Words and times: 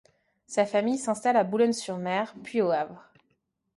Sa 0.47 0.65
famille 0.65 0.97
s'installe 0.97 1.37
à 1.37 1.43
Boulogne-sur-Mer, 1.43 2.33
puis 2.43 2.59
au 2.63 2.71
Havre. 2.71 3.07